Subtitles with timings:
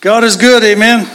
[0.00, 1.06] God is good, amen.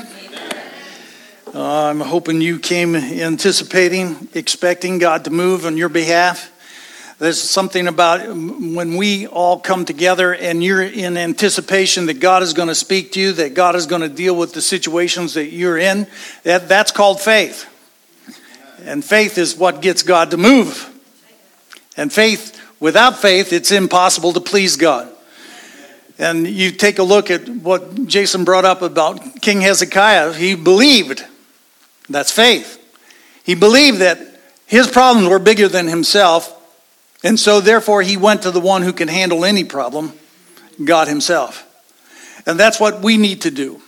[1.52, 6.52] Uh, I'm hoping you came anticipating, expecting God to move on your behalf.
[7.18, 12.54] There's something about when we all come together and you're in anticipation that God is
[12.54, 15.48] going to speak to you, that God is going to deal with the situations that
[15.48, 16.06] you're in.
[16.44, 17.68] That, that's called faith.
[18.84, 20.92] And faith is what gets God to move.
[21.98, 25.12] And faith, without faith, it's impossible to please God.
[26.18, 30.34] And you take a look at what Jason brought up about King Hezekiah.
[30.34, 31.26] He believed.
[32.10, 32.82] That's faith.
[33.44, 34.20] He believed that
[34.66, 36.56] his problems were bigger than himself
[37.26, 40.14] and so, therefore, he went to the one who can handle any problem,
[40.84, 41.66] God Himself.
[42.46, 43.82] And that's what we need to do.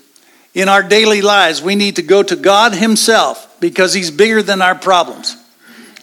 [0.56, 4.64] In our daily lives, we need to go to God Himself because He's bigger than
[4.64, 5.38] our problems.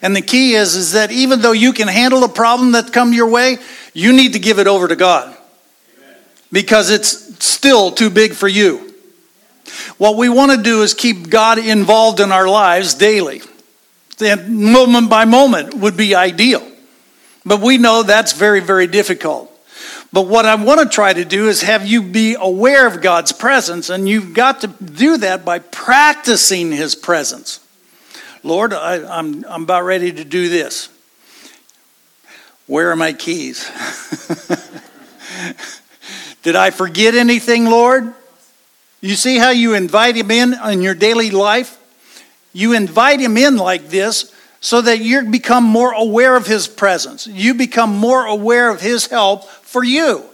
[0.01, 3.13] And the key is, is that even though you can handle a problem that come
[3.13, 3.59] your way,
[3.95, 5.34] you need to give it over to God
[6.55, 8.95] because it's still too big for you.
[9.99, 13.43] What we want to do is keep God involved in our lives daily.
[14.25, 16.65] And moment by moment would be ideal.
[17.45, 19.51] But we know that's very, very difficult.
[20.13, 23.33] But what I want to try to do is have you be aware of God's
[23.33, 27.59] presence, and you've got to do that by practicing His presence.
[28.45, 30.89] Lord, I, I'm, I'm about ready to do this.
[32.69, 33.69] Where are my keys?
[36.45, 38.15] Did I forget anything, Lord?
[39.01, 41.81] You see how you invite Him in in your daily life?
[42.53, 47.27] You invite Him in like this so that you become more aware of His presence.
[47.27, 50.25] You become more aware of His help for you.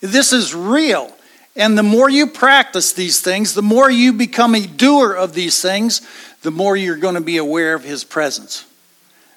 [0.00, 1.10] This is real.
[1.56, 5.60] And the more you practice these things, the more you become a doer of these
[5.62, 6.00] things,
[6.42, 8.66] the more you're going to be aware of His presence.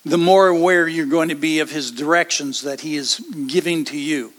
[0.04, 3.98] The more aware you're going to be of His directions that He is giving to
[3.98, 4.32] you.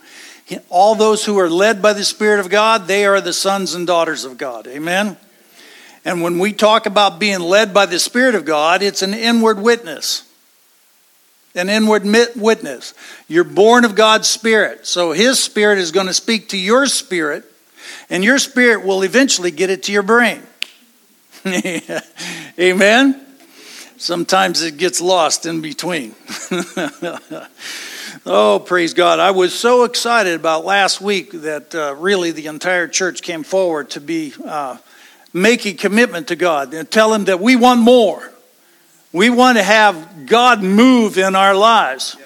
[0.71, 3.87] All those who are led by the Spirit of God, they are the sons and
[3.87, 4.67] daughters of God.
[4.67, 5.17] Amen?
[6.05, 9.61] And when we talk about being led by the Spirit of God, it's an inward
[9.61, 10.23] witness.
[11.55, 12.05] An inward
[12.37, 12.95] witness.
[13.27, 14.87] You're born of God's Spirit.
[14.87, 17.45] So His Spirit is going to speak to your spirit,
[18.09, 20.43] and your spirit will eventually get it to your brain.
[22.59, 23.27] Amen?
[23.97, 26.15] Sometimes it gets lost in between.
[28.27, 29.19] oh, praise God.
[29.19, 33.91] I was so excited about last week that uh, really the entire church came forward
[33.91, 34.33] to be.
[34.45, 34.79] Uh,
[35.33, 38.33] make a commitment to God and tell Him that we want more.
[39.13, 42.17] We want to have God move in our lives.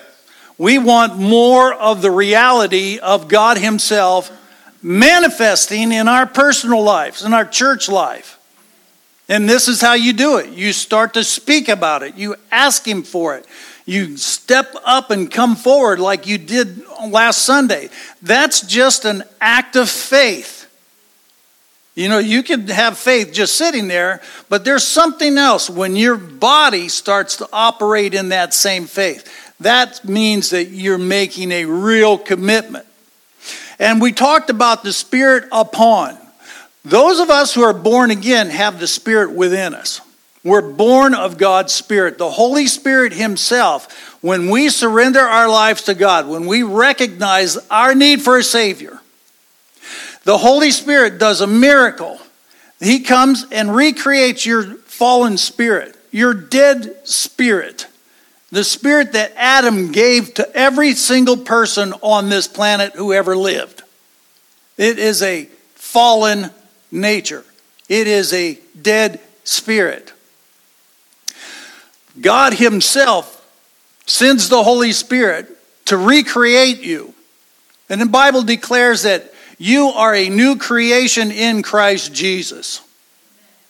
[0.58, 4.30] We want more of the reality of God Himself
[4.82, 8.38] manifesting in our personal lives, in our church life.
[9.28, 10.50] And this is how you do it.
[10.50, 12.16] You start to speak about it.
[12.16, 13.46] You ask Him for it.
[13.84, 17.90] You step up and come forward like you did last Sunday.
[18.22, 20.60] That's just an act of faith.
[21.94, 26.16] You know, you can have faith just sitting there, but there's something else when your
[26.16, 29.28] body starts to operate in that same faith.
[29.60, 32.86] That means that you're making a real commitment.
[33.78, 36.16] And we talked about the Spirit upon.
[36.84, 40.00] Those of us who are born again have the Spirit within us.
[40.44, 42.18] We're born of God's Spirit.
[42.18, 47.94] The Holy Spirit Himself, when we surrender our lives to God, when we recognize our
[47.94, 49.00] need for a Savior,
[50.24, 52.18] the Holy Spirit does a miracle.
[52.80, 57.86] He comes and recreates your fallen spirit, your dead spirit,
[58.50, 63.82] the spirit that Adam gave to every single person on this planet who ever lived.
[64.76, 65.44] It is a
[65.74, 66.50] fallen
[66.90, 67.44] nature,
[67.88, 70.12] it is a dead spirit.
[72.20, 73.38] God Himself
[74.06, 75.48] sends the Holy Spirit
[75.86, 77.14] to recreate you.
[77.88, 82.80] And the Bible declares that you are a new creation in Christ Jesus.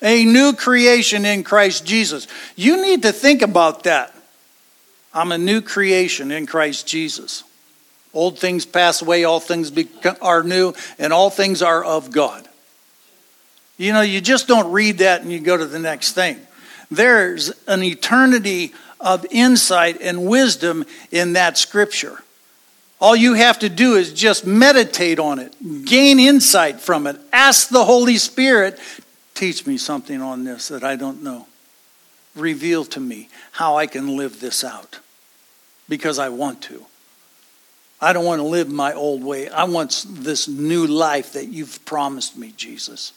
[0.00, 2.26] A new creation in Christ Jesus.
[2.56, 4.14] You need to think about that.
[5.14, 7.44] I'm a new creation in Christ Jesus.
[8.14, 9.72] Old things pass away, all things
[10.20, 12.46] are new, and all things are of God.
[13.78, 16.38] You know, you just don't read that and you go to the next thing.
[16.94, 22.22] There's an eternity of insight and wisdom in that scripture.
[23.00, 25.54] All you have to do is just meditate on it,
[25.84, 27.18] gain insight from it.
[27.32, 28.78] Ask the Holy Spirit,
[29.34, 31.46] teach me something on this that I don't know.
[32.36, 35.00] Reveal to me how I can live this out
[35.88, 36.86] because I want to.
[38.00, 39.48] I don't want to live my old way.
[39.48, 43.12] I want this new life that you've promised me, Jesus.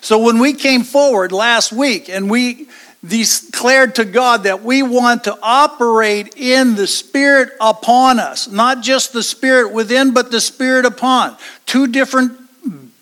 [0.00, 2.68] So when we came forward last week and we
[3.06, 9.12] declared to God that we want to operate in the Spirit upon us, not just
[9.12, 11.36] the Spirit within, but the Spirit upon.
[11.66, 12.38] Two different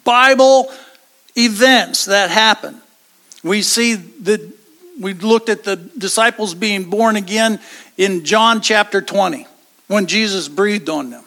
[0.05, 0.71] Bible
[1.37, 2.81] events that happen.
[3.45, 4.53] We see the
[5.01, 7.61] we looked at the disciples being born again
[7.97, 9.47] in John chapter 20
[9.89, 11.25] when Jesus breathed on them.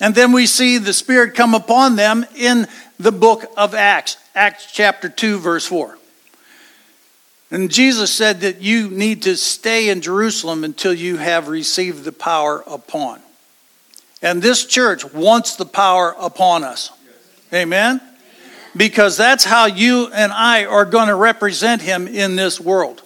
[0.00, 2.66] And then we see the Spirit come upon them in
[2.98, 5.98] the book of Acts, Acts chapter 2, verse 4.
[7.50, 12.12] And Jesus said that you need to stay in Jerusalem until you have received the
[12.12, 13.20] power upon.
[14.22, 16.90] And this church wants the power upon us.
[17.52, 18.00] Amen?
[18.76, 23.02] Because that's how you and I are going to represent him in this world.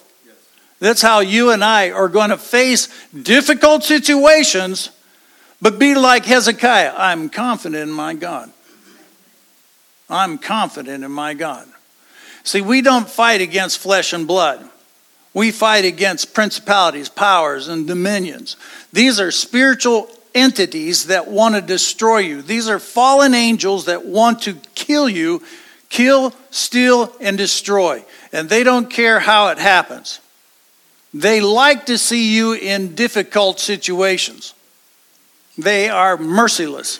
[0.79, 4.91] That's how you and I are going to face difficult situations,
[5.61, 6.93] but be like Hezekiah.
[6.97, 8.51] I'm confident in my God.
[10.09, 11.67] I'm confident in my God.
[12.43, 14.67] See, we don't fight against flesh and blood.
[15.33, 18.57] We fight against principalities, powers, and dominions.
[18.91, 22.41] These are spiritual entities that want to destroy you.
[22.41, 25.43] These are fallen angels that want to kill you,
[25.89, 28.03] kill, steal, and destroy.
[28.31, 30.19] And they don't care how it happens.
[31.13, 34.53] They like to see you in difficult situations.
[35.57, 36.99] They are merciless.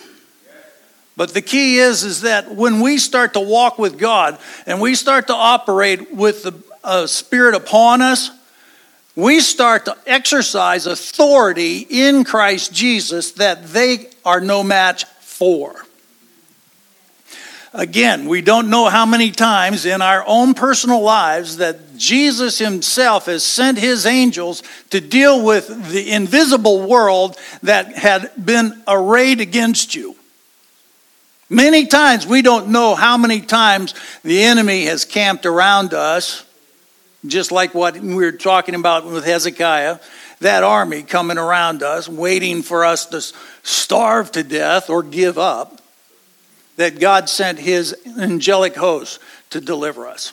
[1.19, 4.95] But the key is is that when we start to walk with God and we
[4.95, 8.31] start to operate with the uh, spirit upon us,
[9.17, 15.83] we start to exercise authority in Christ Jesus that they are no match for.
[17.73, 23.25] Again, we don't know how many times in our own personal lives that Jesus himself
[23.25, 29.95] has sent his angels to deal with the invisible world that had been arrayed against
[29.95, 30.15] you.
[31.49, 36.45] Many times we don't know how many times the enemy has camped around us
[37.25, 39.99] just like what we were talking about with Hezekiah,
[40.39, 43.21] that army coming around us, waiting for us to
[43.63, 45.81] starve to death or give up,
[46.77, 49.19] that God sent his angelic host
[49.49, 50.31] to deliver us.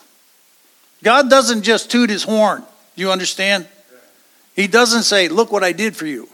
[1.03, 2.63] God doesn't just toot his horn.
[2.95, 3.67] Do you understand?
[4.55, 6.29] He doesn't say, Look what I did for you.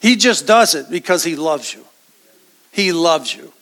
[0.00, 1.84] He just does it because he loves you.
[2.70, 3.52] He loves you.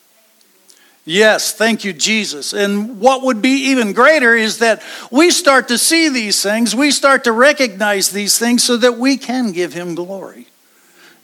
[1.05, 2.53] Yes, thank you, Jesus.
[2.53, 6.91] And what would be even greater is that we start to see these things, we
[6.91, 10.49] start to recognize these things so that we can give Him glory,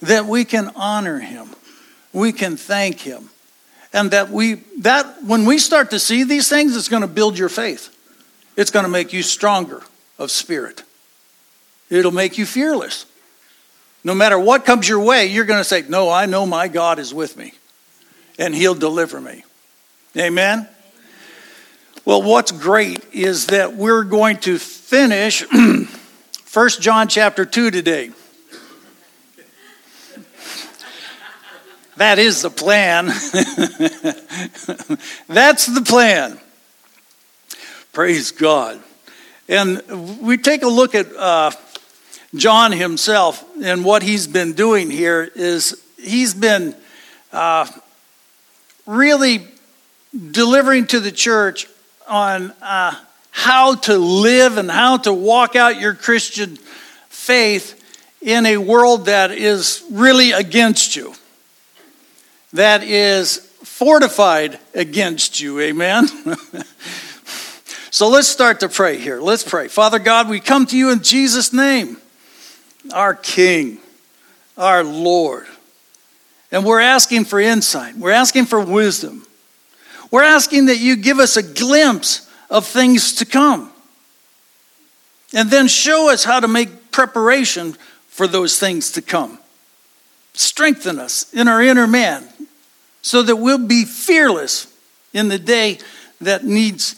[0.00, 1.50] that we can honor Him,
[2.14, 3.28] we can thank Him.
[3.92, 7.38] And that we that when we start to see these things, it's going to build
[7.38, 7.94] your faith.
[8.56, 9.82] It's going to make you stronger
[10.18, 10.82] of spirit.
[11.90, 13.06] It'll make you fearless.
[14.02, 16.98] No matter what comes your way, you're going to say, No, I know my God
[16.98, 17.52] is with me,
[18.38, 19.44] and He'll deliver me.
[20.16, 20.68] Amen?
[22.04, 25.44] Well, what's great is that we're going to finish
[26.54, 28.10] 1 John chapter 2 today.
[31.96, 33.06] That is the plan.
[35.28, 36.40] That's the plan.
[37.92, 38.80] Praise God.
[39.48, 41.52] And we take a look at uh,
[42.34, 46.74] John himself and what he's been doing here is he's been
[47.32, 47.66] uh,
[48.86, 49.46] really
[50.30, 51.66] delivering to the church
[52.08, 52.94] on uh,
[53.30, 56.56] how to live and how to walk out your Christian
[57.08, 57.80] faith
[58.20, 61.14] in a world that is really against you,
[62.52, 65.60] that is fortified against you.
[65.60, 66.06] Amen.
[67.90, 69.20] so let's start to pray here.
[69.20, 69.68] Let's pray.
[69.68, 71.96] Father God, we come to you in Jesus' name,
[72.92, 73.78] our King,
[74.56, 75.46] our Lord.
[76.54, 79.26] And we're asking for insight, we're asking for wisdom.
[80.12, 83.72] We're asking that you give us a glimpse of things to come.
[85.34, 87.72] And then show us how to make preparation
[88.06, 89.40] for those things to come.
[90.34, 92.24] Strengthen us in our inner man
[93.02, 94.72] so that we'll be fearless
[95.12, 95.78] in the day
[96.20, 96.94] that needs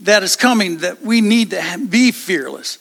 [0.00, 2.78] that is coming that we need to be fearless.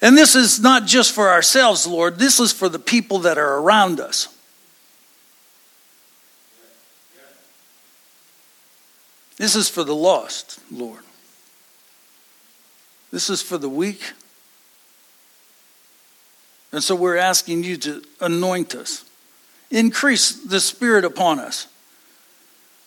[0.00, 2.18] And this is not just for ourselves, Lord.
[2.18, 4.34] This is for the people that are around us.
[9.40, 11.02] This is for the lost, Lord.
[13.10, 14.12] This is for the weak.
[16.72, 19.02] And so we're asking you to anoint us,
[19.70, 21.68] increase the Spirit upon us,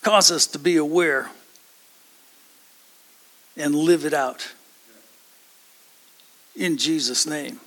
[0.03, 1.31] cause us to be aware
[3.57, 4.48] and live it out.
[6.55, 7.60] In Jesus' name.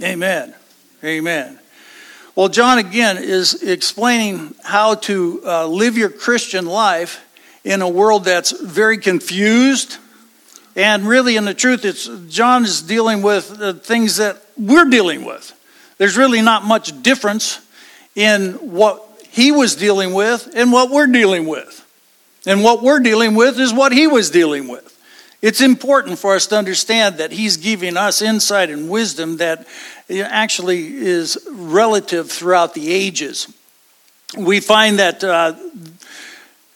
[0.00, 0.54] Amen.
[1.02, 1.58] Amen.
[2.36, 7.20] Well, John again is explaining how to uh, live your Christian life
[7.64, 9.98] in a world that's very confused.
[10.74, 15.24] And really, in the truth, it's John is dealing with the things that we're dealing
[15.24, 15.52] with.
[15.98, 17.60] There's really not much difference
[18.14, 21.78] in what he was dealing with and what we're dealing with.
[22.46, 24.88] And what we're dealing with is what he was dealing with.
[25.42, 29.66] It's important for us to understand that he's giving us insight and wisdom that
[30.10, 33.52] actually is relative throughout the ages.
[34.36, 35.54] We find that uh,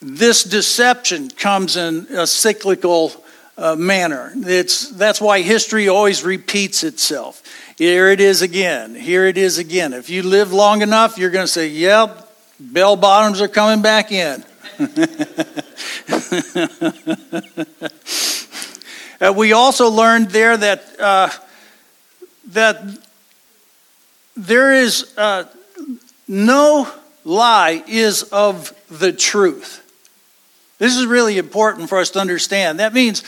[0.07, 3.11] this deception comes in a cyclical
[3.59, 4.33] uh, manner.
[4.37, 7.43] It's, that's why history always repeats itself.
[7.77, 8.95] Here it is again.
[8.95, 9.93] Here it is again.
[9.93, 14.13] If you live long enough, you're going to say, yep, bell bottoms are coming back
[14.13, 14.45] in.
[19.21, 21.31] uh, we also learned there that, uh,
[22.53, 22.81] that
[24.37, 25.47] there is uh,
[26.29, 26.89] no
[27.25, 29.83] lie is of the truth.
[30.79, 32.81] This is really important for us to understand.
[32.81, 33.23] That means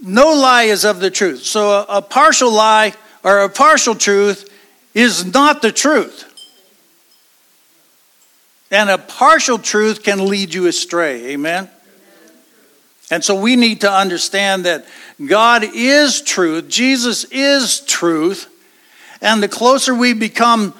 [0.00, 1.42] no lie is of the truth.
[1.42, 4.48] So a, a partial lie or a partial truth
[4.94, 6.28] is not the truth.
[8.70, 11.32] And a partial truth can lead you astray.
[11.32, 11.68] Amen?
[13.10, 14.86] And so we need to understand that
[15.24, 18.48] God is truth, Jesus is truth,
[19.20, 20.74] and the closer we become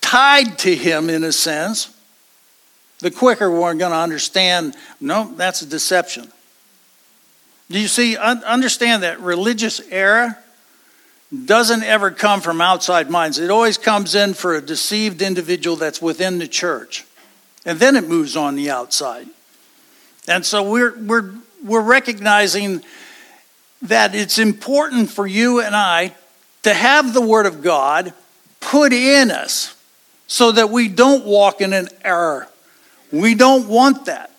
[0.00, 1.93] tied to Him in a sense,
[3.04, 6.26] the quicker we're going to understand no, that's a deception.
[7.70, 8.16] Do you see?
[8.16, 10.38] Understand that religious error
[11.44, 13.38] doesn't ever come from outside minds.
[13.38, 17.04] It always comes in for a deceived individual that's within the church.
[17.66, 19.26] And then it moves on the outside.
[20.26, 22.82] And so we're, we're, we're recognizing
[23.82, 26.14] that it's important for you and I
[26.62, 28.14] to have the Word of God
[28.60, 29.76] put in us
[30.26, 32.48] so that we don't walk in an error.
[33.14, 34.32] We don't want that.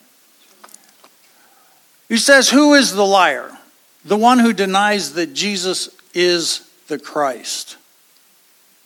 [2.09, 3.57] He says, Who is the liar?
[4.03, 7.77] The one who denies that Jesus is the Christ.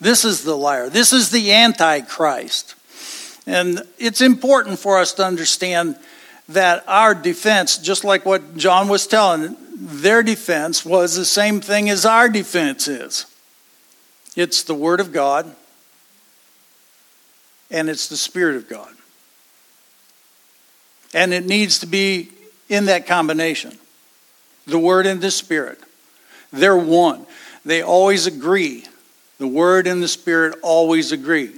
[0.00, 0.88] This is the liar.
[0.88, 2.76] This is the Antichrist.
[3.46, 5.96] And it's important for us to understand
[6.48, 11.90] that our defense, just like what John was telling, their defense was the same thing
[11.90, 13.26] as our defense is
[14.36, 15.54] it's the Word of God
[17.70, 18.94] and it's the Spirit of God.
[21.12, 22.30] And it needs to be
[22.68, 23.76] in that combination
[24.66, 25.80] the Word and the Spirit.
[26.52, 27.26] They're one.
[27.64, 28.84] They always agree.
[29.38, 31.56] The Word and the Spirit always agree.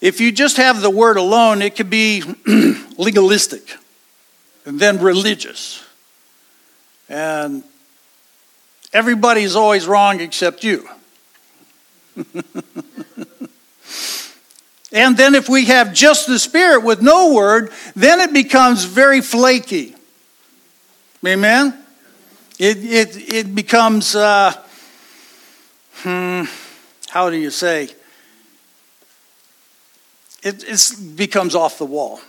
[0.00, 2.22] If you just have the Word alone, it could be
[2.98, 3.76] legalistic
[4.64, 5.84] and then religious.
[7.08, 7.62] And
[8.92, 10.88] everybody's always wrong except you.
[14.92, 19.20] and then if we have just the Spirit with no Word, then it becomes very
[19.20, 19.94] flaky.
[21.24, 21.74] Amen?
[22.58, 24.52] It, it, it becomes, uh,
[26.02, 26.44] hmm,
[27.08, 27.90] how do you say?
[30.42, 32.20] It it becomes off the wall.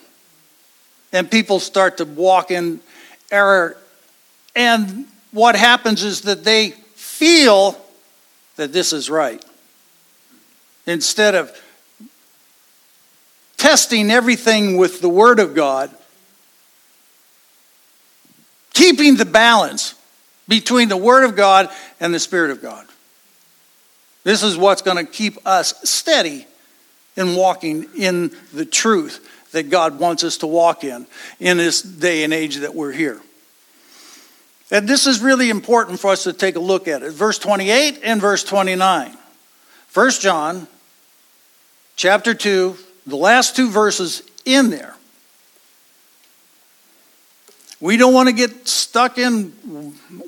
[1.14, 2.80] And people start to walk in
[3.32, 3.78] error.
[4.56, 7.78] And what happens is that they feel
[8.58, 9.44] that this is right.
[10.86, 11.56] Instead of
[13.62, 15.92] testing everything with the Word of God,
[18.74, 19.94] keeping the balance
[20.48, 22.88] between the Word of God and the Spirit of God.
[24.24, 26.48] This is what's going to keep us steady
[27.16, 31.06] in walking in the truth that God wants us to walk in
[31.40, 33.22] in this day and age that we're here.
[34.72, 37.12] And this is really important for us to take a look at it.
[37.12, 39.16] Verse 28 and verse 29.
[39.94, 40.68] 1 John
[41.96, 42.76] chapter 2,
[43.12, 44.96] the last two verses in there
[47.82, 49.52] we don't want to get stuck in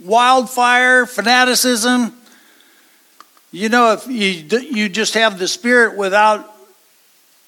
[0.04, 2.12] wildfire, fanaticism.
[3.52, 6.52] You know, if you, you just have the Spirit without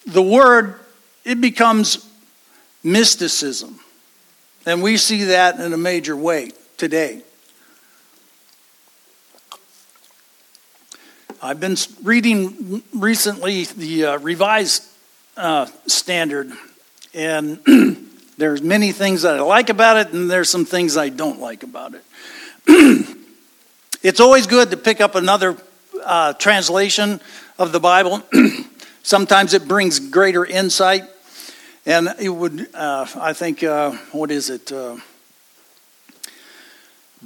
[0.05, 0.79] the Word,
[1.23, 2.07] it becomes
[2.83, 3.79] mysticism.
[4.67, 7.23] And we see that in a major way today.
[11.41, 14.83] I've been reading recently the uh, Revised
[15.37, 16.51] uh, Standard,
[17.13, 17.59] and
[18.37, 21.63] There's many things that I like about it, and there's some things I don't like
[21.63, 22.03] about it.
[24.03, 25.55] it's always good to pick up another
[26.03, 27.21] uh, translation
[27.57, 28.21] of the Bible.
[29.03, 31.03] Sometimes it brings greater insight.
[31.85, 34.71] And it would, uh, I think, uh, what is it?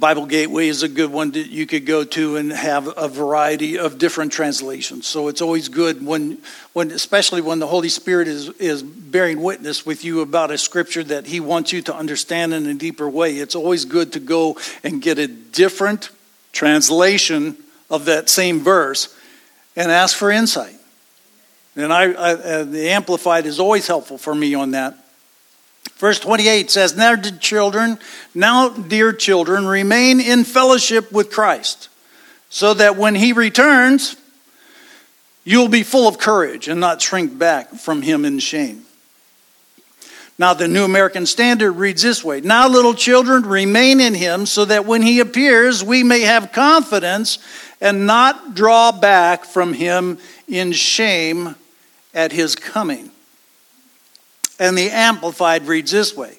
[0.00, 3.78] Bible Gateway is a good one that you could go to and have a variety
[3.78, 5.06] of different translations.
[5.06, 6.38] So it's always good when,
[6.72, 11.04] when especially when the Holy Spirit is, is bearing witness with you about a scripture
[11.04, 13.36] that He wants you to understand in a deeper way.
[13.36, 16.08] It's always good to go and get a different
[16.52, 17.58] translation
[17.90, 19.14] of that same verse
[19.76, 20.76] and ask for insight.
[21.76, 24.96] And I, I uh, the Amplified is always helpful for me on that.
[25.96, 27.98] Verse 28 says, Now, dear children,
[28.34, 31.88] now, dear children, remain in fellowship with Christ,
[32.48, 34.16] so that when he returns,
[35.44, 38.86] you'll be full of courage and not shrink back from him in shame.
[40.38, 44.64] Now, the New American Standard reads this way Now, little children, remain in him, so
[44.64, 47.38] that when he appears, we may have confidence
[47.78, 50.16] and not draw back from him
[50.48, 51.56] in shame
[52.14, 53.09] at his coming.
[54.60, 56.38] And the Amplified reads this way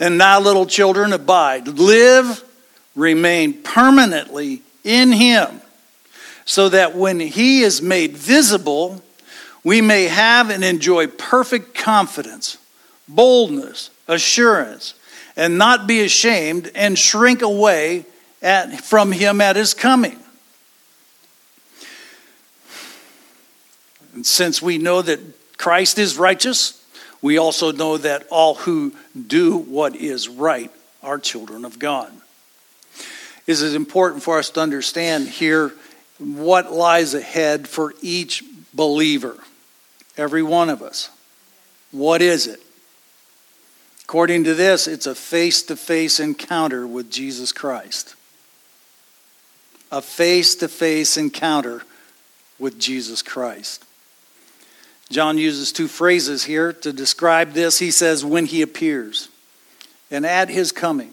[0.00, 2.42] And now, little children, abide, live,
[2.94, 5.60] remain permanently in Him,
[6.46, 9.02] so that when He is made visible,
[9.64, 12.56] we may have and enjoy perfect confidence,
[13.08, 14.94] boldness, assurance,
[15.36, 18.06] and not be ashamed and shrink away
[18.40, 20.20] at, from Him at His coming.
[24.14, 25.18] And since we know that
[25.58, 26.85] Christ is righteous,
[27.22, 30.70] we also know that all who do what is right
[31.02, 32.12] are children of God.
[33.46, 35.72] It is important for us to understand here
[36.18, 38.42] what lies ahead for each
[38.74, 39.36] believer,
[40.16, 41.10] every one of us.
[41.92, 42.60] What is it?
[44.02, 48.14] According to this, it's a face to face encounter with Jesus Christ.
[49.90, 51.82] A face to face encounter
[52.58, 53.84] with Jesus Christ.
[55.10, 57.78] John uses two phrases here to describe this.
[57.78, 59.28] He says, when he appears,
[60.10, 61.12] and at his coming.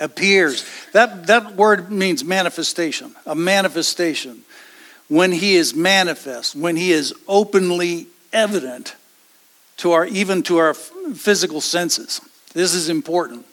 [0.00, 0.64] Appears.
[0.92, 4.42] That, that word means manifestation, a manifestation.
[5.08, 8.96] When he is manifest, when he is openly evident
[9.78, 12.20] to our, even to our physical senses.
[12.54, 13.46] This is important.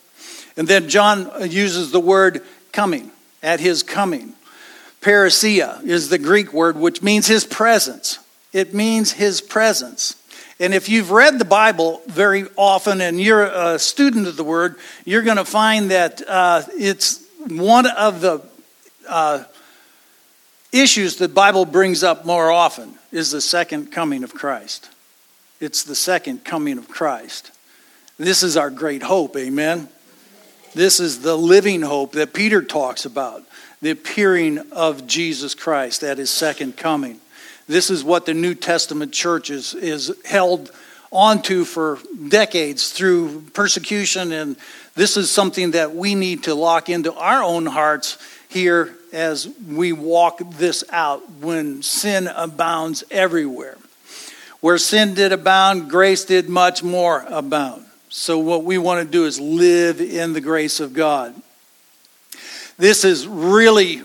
[0.57, 4.33] And then John uh, uses the word coming, at his coming.
[5.01, 8.19] Parousia is the Greek word which means his presence.
[8.53, 10.15] It means his presence.
[10.59, 14.75] And if you've read the Bible very often and you're a student of the Word,
[15.05, 18.41] you're going to find that uh, it's one of the
[19.07, 19.43] uh,
[20.71, 24.89] issues the Bible brings up more often is the second coming of Christ.
[25.59, 27.51] It's the second coming of Christ.
[28.17, 29.87] This is our great hope, amen?
[30.75, 33.43] This is the living hope that Peter talks about
[33.81, 37.21] the appearing of Jesus Christ at his second coming.
[37.69, 40.71] This is what the New Testament church is, is held
[41.11, 44.55] onto for decades through persecution, and
[44.95, 49.91] this is something that we need to lock into our own hearts here as we
[49.91, 53.77] walk this out when sin abounds everywhere.
[54.61, 57.85] Where sin did abound, grace did much more abound.
[58.09, 61.39] So, what we want to do is live in the grace of God.
[62.79, 64.01] This is really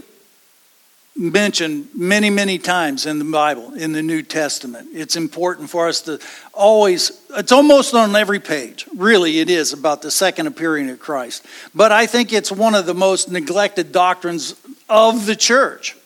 [1.17, 4.89] mentioned many, many times in the Bible, in the New Testament.
[4.93, 6.19] It's important for us to
[6.53, 8.87] always, it's almost on every page.
[8.97, 11.47] Really, it is about the second appearing of Christ.
[11.75, 14.57] But I think it's one of the most neglected doctrines
[14.89, 15.97] of the church.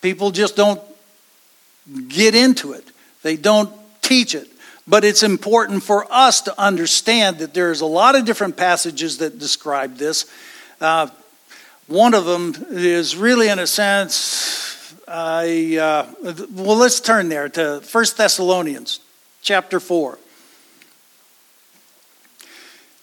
[0.00, 0.80] People just don't
[2.08, 2.90] get into it,
[3.22, 4.48] they don't teach it.
[4.88, 9.38] But it's important for us to understand that there's a lot of different passages that
[9.38, 10.26] describe this.
[10.80, 11.06] Uh,
[11.88, 17.82] one of them is really, in a sense, I, uh, well, let's turn there to
[17.90, 19.00] 1 Thessalonians
[19.42, 20.18] chapter 4.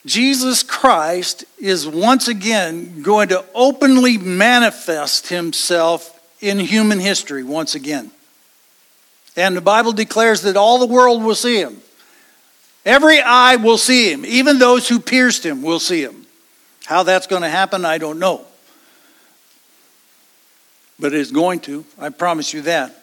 [0.05, 8.09] Jesus Christ is once again going to openly manifest himself in human history once again.
[9.35, 11.81] And the Bible declares that all the world will see him.
[12.85, 14.25] Every eye will see him.
[14.25, 16.25] Even those who pierced him will see him.
[16.85, 18.45] How that's going to happen, I don't know
[20.99, 21.85] but it is going to.
[21.97, 22.95] I promise you that.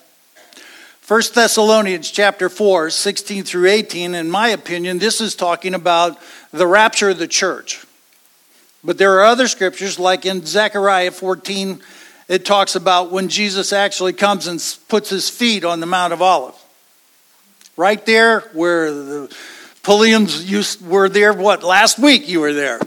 [1.08, 6.18] 1 Thessalonians chapter 4, 16 through 18, in my opinion, this is talking about
[6.52, 7.86] the rapture of the church.
[8.82, 11.80] But there are other scriptures, like in Zechariah 14,
[12.28, 16.20] it talks about when Jesus actually comes and puts his feet on the Mount of
[16.20, 16.58] Olives.
[17.76, 19.36] Right there where the
[19.82, 22.80] Pulliams used, were there, what, last week you were there.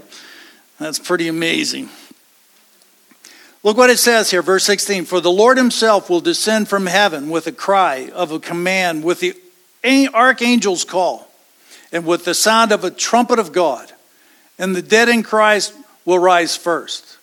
[0.77, 1.89] That's pretty amazing.
[3.61, 5.05] Look what it says here, verse 16.
[5.05, 9.19] For the Lord himself will descend from heaven with a cry of a command, with
[9.19, 9.35] the
[10.13, 11.29] archangel's call,
[11.91, 13.91] and with the sound of a trumpet of God.
[14.57, 15.73] And the dead in Christ
[16.05, 17.17] will rise first.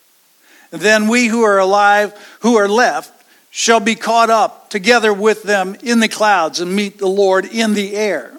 [0.71, 3.13] And then we who are alive, who are left,
[3.49, 7.73] shall be caught up together with them in the clouds and meet the Lord in
[7.73, 8.31] the air.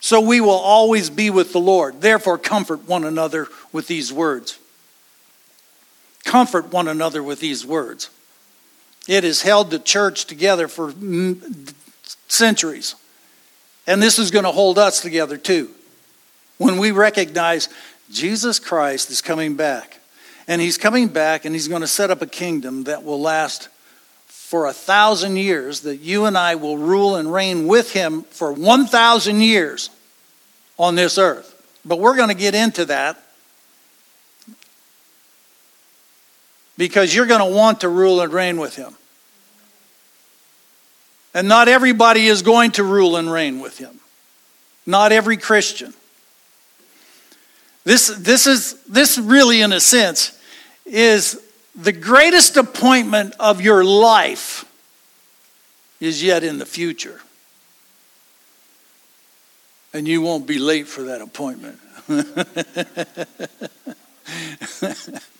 [0.00, 2.00] So we will always be with the Lord.
[2.00, 4.57] Therefore, comfort one another with these words.
[6.24, 8.10] Comfort one another with these words.
[9.06, 10.92] It has held the church together for
[12.28, 12.94] centuries.
[13.86, 15.70] And this is going to hold us together too.
[16.58, 17.68] When we recognize
[18.10, 20.00] Jesus Christ is coming back,
[20.46, 23.68] and he's coming back and he's going to set up a kingdom that will last
[24.26, 28.50] for a thousand years, that you and I will rule and reign with him for
[28.52, 29.90] 1,000 years
[30.78, 31.54] on this earth.
[31.84, 33.22] But we're going to get into that
[36.78, 38.94] because you're going to want to rule and reign with him.
[41.34, 44.00] And not everybody is going to rule and reign with him.
[44.86, 45.92] Not every Christian.
[47.84, 50.38] This, this is this really, in a sense,
[50.86, 51.40] is
[51.74, 54.64] the greatest appointment of your life
[56.00, 57.20] is yet in the future.
[59.92, 61.78] And you won't be late for that appointment.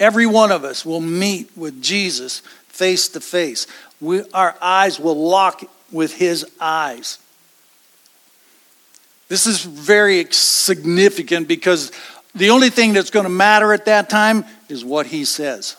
[0.00, 3.66] Every one of us will meet with Jesus face to face.
[4.32, 7.18] Our eyes will lock with his eyes.
[9.28, 11.92] This is very significant because
[12.34, 15.76] the only thing that's going to matter at that time is what he says.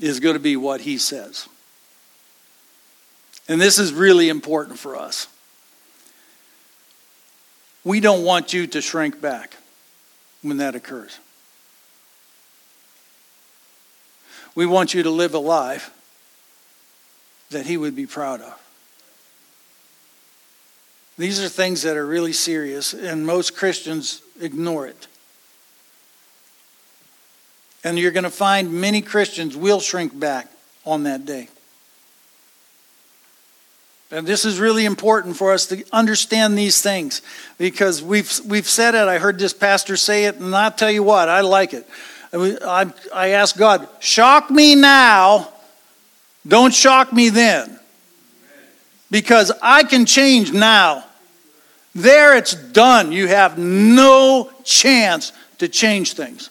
[0.00, 1.48] Is going to be what he says.
[3.48, 5.26] And this is really important for us.
[7.82, 9.56] We don't want you to shrink back
[10.42, 11.18] when that occurs.
[14.58, 15.92] We want you to live a life
[17.50, 18.60] that he would be proud of.
[21.16, 25.06] These are things that are really serious, and most Christians ignore it.
[27.84, 30.48] And you're going to find many Christians will shrink back
[30.84, 31.46] on that day.
[34.10, 37.22] And this is really important for us to understand these things
[37.58, 39.06] because we've, we've said it.
[39.06, 41.88] I heard this pastor say it, and I'll tell you what, I like it.
[42.32, 45.48] I, I ask God, shock me now,
[46.46, 47.78] don't shock me then.
[49.10, 51.04] Because I can change now.
[51.94, 53.10] There it's done.
[53.12, 56.50] You have no chance to change things.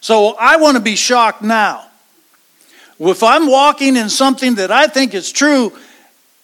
[0.00, 1.86] So I want to be shocked now.
[2.98, 5.72] If I'm walking in something that I think is true,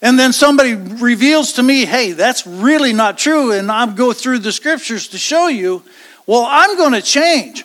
[0.00, 4.40] and then somebody reveals to me, hey, that's really not true, and I go through
[4.40, 5.82] the scriptures to show you,
[6.26, 7.64] well, I'm going to change.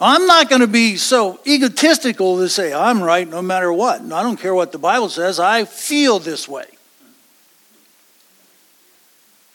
[0.00, 4.00] I'm not going to be so egotistical to say, I'm right no matter what.
[4.00, 6.66] I don't care what the Bible says, I feel this way.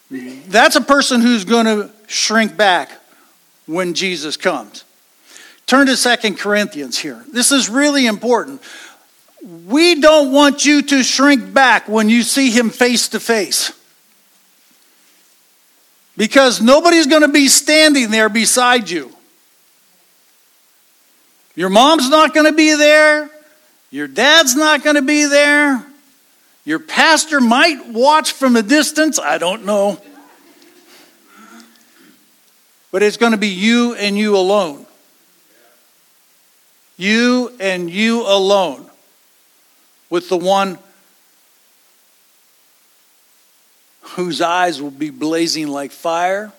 [0.10, 2.92] That's a person who's going to shrink back
[3.68, 4.84] when Jesus comes.
[5.68, 7.24] Turn to Second Corinthians here.
[7.32, 8.62] This is really important.
[9.68, 13.72] We don't want you to shrink back when you see him face to face.
[16.18, 19.14] Because nobody's going to be standing there beside you.
[21.56, 23.30] Your mom's not going to be there.
[23.92, 25.86] Your dad's not going to be there.
[26.66, 29.18] Your pastor might watch from a distance.
[29.18, 30.00] I don't know.
[32.92, 34.86] But it's going to be you and you alone.
[36.98, 38.86] You and you alone
[40.10, 40.78] with the one
[44.02, 46.52] whose eyes will be blazing like fire.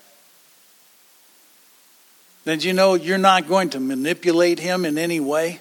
[2.45, 5.61] Then you know you're not going to manipulate him in any way.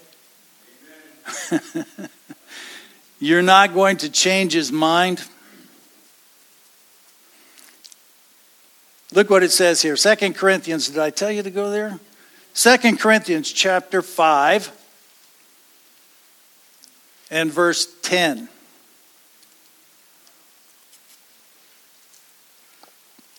[3.19, 5.23] you're not going to change his mind.
[9.11, 9.95] Look what it says here.
[9.97, 11.99] Second Corinthians, did I tell you to go there?
[12.53, 14.71] Second Corinthians chapter 5
[17.31, 18.49] and verse 10.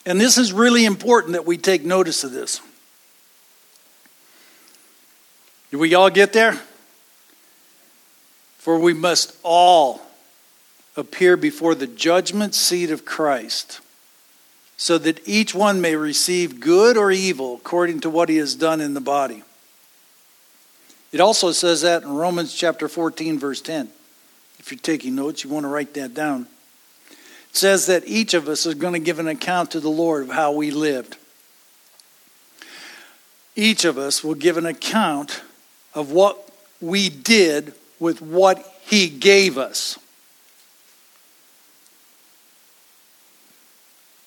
[0.07, 2.61] And this is really important that we take notice of this.
[5.71, 6.61] Do we all get there?
[8.59, 10.03] For we must all
[10.97, 13.81] appear before the judgment seat of Christ,
[14.77, 18.81] so that each one may receive good or evil according to what he has done
[18.81, 19.43] in the body.
[21.13, 23.89] It also says that in Romans chapter 14, verse 10.
[24.59, 26.47] If you're taking notes, you want to write that down.
[27.11, 30.25] It says that each of us is going to give an account to the Lord
[30.25, 31.17] of how we lived.
[33.57, 35.43] Each of us will give an account
[35.95, 36.51] of what
[36.81, 39.99] we did with what He gave us.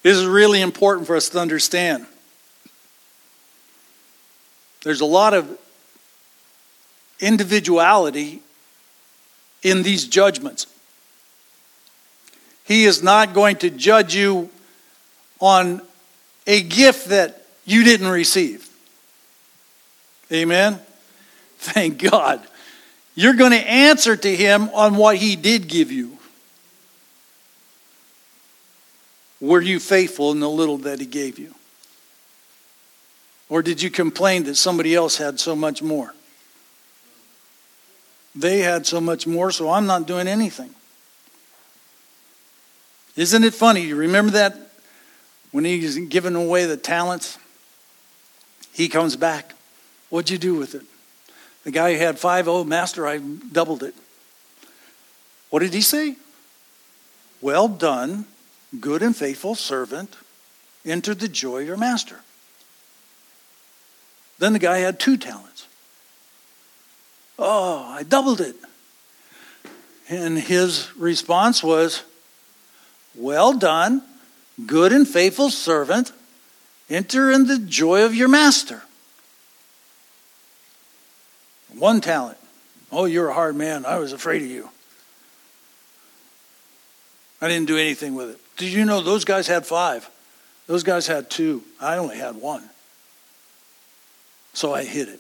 [0.04, 2.06] This is really important for us to understand.
[4.84, 5.58] There's a lot of
[7.22, 8.42] individuality
[9.62, 10.68] in these judgments.
[12.66, 14.50] He is not going to judge you
[15.40, 15.82] on
[16.46, 18.68] a gift that you didn't receive.
[20.32, 20.80] Amen?
[21.64, 22.46] Thank God.
[23.16, 26.18] You're going to answer to him on what he did give you.
[29.40, 31.54] Were you faithful in the little that he gave you?
[33.48, 36.14] Or did you complain that somebody else had so much more?
[38.36, 40.74] They had so much more, so I'm not doing anything.
[43.16, 43.82] Isn't it funny?
[43.82, 44.58] You remember that
[45.52, 47.38] when he's giving away the talents?
[48.74, 49.54] He comes back.
[50.10, 50.84] What'd you do with it?
[51.64, 53.96] The guy who had five, oh, master, I doubled it.
[55.50, 56.18] What did he say?
[57.42, 58.26] Well done,
[58.80, 60.16] good and faithful servant.
[60.86, 62.22] Enter the joy of your master.
[64.40, 65.68] Then the guy had two talents.
[67.40, 68.56] Oh, I doubled it.
[70.10, 72.04] And his response was,
[73.16, 74.04] Well done,
[74.66, 76.12] good and faithful servant.
[76.90, 78.84] Enter in the joy of your master.
[81.78, 82.38] One talent.
[82.92, 83.86] Oh, you're a hard man.
[83.86, 84.70] I was afraid of you.
[87.42, 88.40] I didn't do anything with it.
[88.58, 90.10] Did you know those guys had five?
[90.68, 91.64] Those guys had two.
[91.82, 92.70] I only had one.
[94.54, 95.20] So I hid it.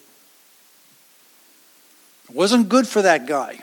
[2.30, 3.60] It wasn't good for that guy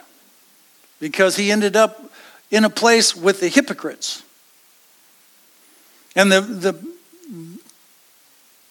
[0.99, 2.11] because he ended up
[2.51, 4.21] in a place with the hypocrites.
[6.15, 6.91] And the, the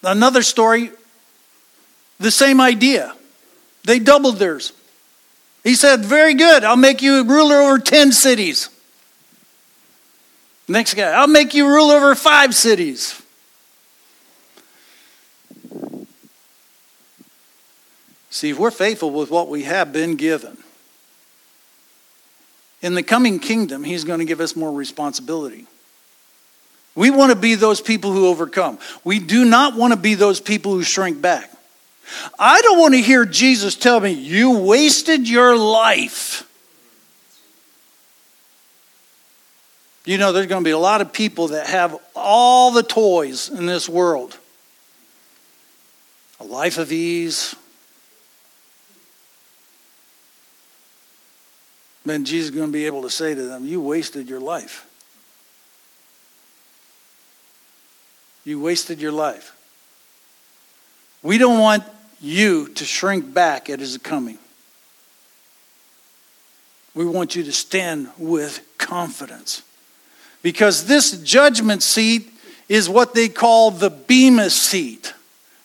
[0.02, 0.90] another story,
[2.18, 3.14] the same idea.
[3.84, 4.72] They doubled theirs.
[5.64, 8.68] He said, Very good, I'll make you ruler over 10 cities.
[10.68, 13.20] Next guy, I'll make you rule over five cities.
[18.30, 20.56] See, if we're faithful with what we have been given,
[22.80, 25.66] in the coming kingdom, He's going to give us more responsibility.
[26.94, 28.78] We want to be those people who overcome.
[29.04, 31.50] We do not want to be those people who shrink back.
[32.38, 36.46] I don't want to hear Jesus tell me, You wasted your life.
[40.04, 43.48] You know, there's going to be a lot of people that have all the toys
[43.48, 44.36] in this world
[46.40, 47.54] a life of ease.
[52.04, 54.86] Then Jesus is going to be able to say to them, You wasted your life.
[58.44, 59.54] You wasted your life.
[61.22, 61.84] We don't want
[62.20, 64.38] you to shrink back at his coming.
[66.94, 69.62] We want you to stand with confidence.
[70.42, 72.32] Because this judgment seat
[72.68, 75.14] is what they call the Bema seat.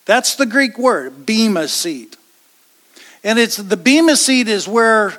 [0.05, 2.17] That's the Greek word, Bema seat.
[3.23, 5.13] And it's the Bema seat is where,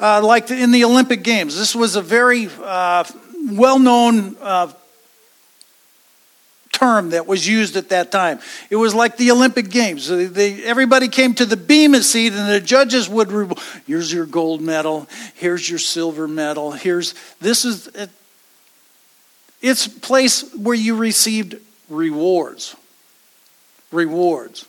[0.00, 3.04] uh, like in the Olympic Games, this was a very uh,
[3.50, 4.72] well known uh,
[6.82, 8.40] term that was used at that time.
[8.68, 10.08] It was like the Olympic Games.
[10.08, 15.08] They, everybody came to the Bema seat, and the judges would, here's your gold medal,
[15.34, 17.88] here's your silver medal, here's, this is,
[19.60, 21.56] it's a place where you received
[21.88, 22.74] rewards.
[23.92, 24.66] Rewards.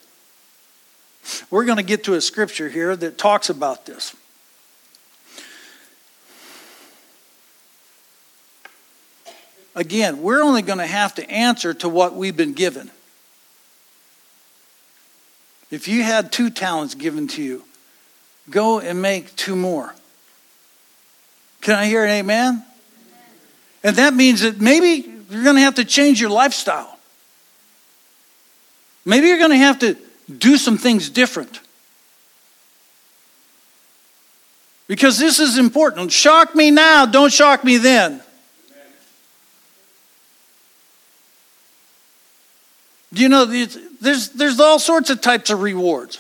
[1.50, 4.16] We're going to get to a scripture here that talks about this.
[9.76, 12.92] Again, we're only going to have to answer to what we've been given.
[15.72, 17.64] If you had two talents given to you,
[18.50, 19.96] go and make two more.
[21.62, 22.54] Can I hear an amen?
[22.54, 22.66] amen.
[23.84, 27.00] And that means that maybe you're going to have to change your lifestyle.
[29.06, 29.98] Maybe you're going to have to
[30.38, 31.60] do some things different.
[34.88, 36.12] Because this is important.
[36.12, 38.22] Shock me now, don't shock me then.
[43.14, 46.20] Do you know there's, there's all sorts of types of rewards?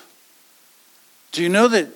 [1.32, 1.88] Do you know that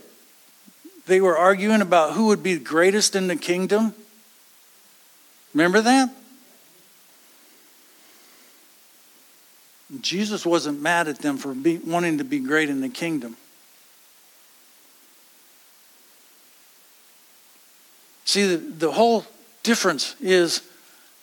[1.06, 3.94] they were arguing about who would be greatest in the kingdom?
[5.54, 6.10] Remember that?
[10.02, 13.38] Jesus wasn't mad at them for be, wanting to be great in the kingdom.
[18.26, 19.26] See, the, the whole
[19.64, 20.62] difference is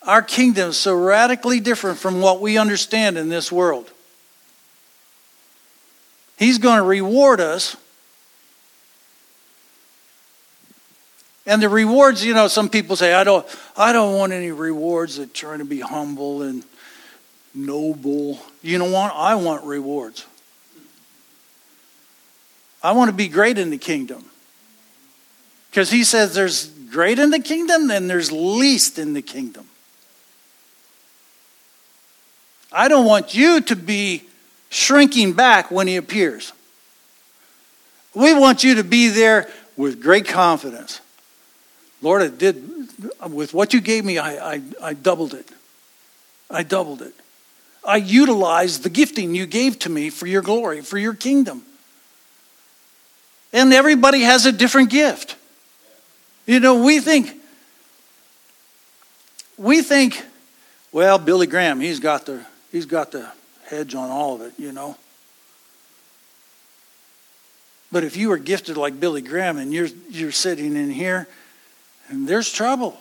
[0.06, 3.90] our kingdom is so radically different from what we understand in this world.
[6.36, 7.76] He's going to reward us.
[11.46, 15.16] And the rewards, you know, some people say, I don't, I don't want any rewards
[15.16, 16.64] that trying to be humble and
[17.54, 18.38] noble.
[18.62, 19.12] You know what?
[19.14, 20.26] I want rewards.
[22.82, 24.24] I want to be great in the kingdom.
[25.70, 29.66] Because he says there's great in the kingdom, and there's least in the kingdom.
[32.74, 34.24] I don't want you to be
[34.68, 36.52] shrinking back when he appears.
[38.14, 41.00] We want you to be there with great confidence.
[42.02, 42.88] Lord, I did,
[43.30, 45.48] with what you gave me, I, I, I doubled it.
[46.50, 47.14] I doubled it.
[47.84, 51.62] I utilized the gifting you gave to me for your glory, for your kingdom.
[53.52, 55.36] And everybody has a different gift.
[56.44, 57.40] You know, we think,
[59.56, 60.20] we think,
[60.90, 63.30] well, Billy Graham, he's got the, he's got the
[63.66, 64.96] hedge on all of it, you know.
[67.92, 71.28] But if you are gifted like Billy Graham and you're, you're sitting in here,
[72.08, 72.98] and there's trouble.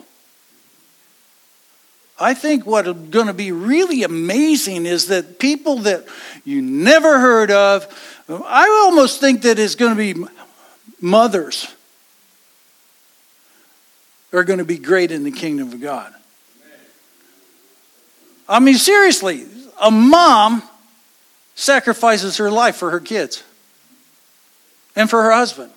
[2.20, 6.06] I think what's going to be really amazing is that people that
[6.46, 7.88] you never heard of,
[8.30, 10.24] I almost think that it's going to be
[11.02, 11.68] mothers
[14.32, 16.14] are going to be great in the kingdom of God.
[18.48, 19.46] I mean, seriously,
[19.82, 20.64] a mom
[21.56, 23.44] sacrifices her life for her kids
[24.96, 25.72] and for her husband.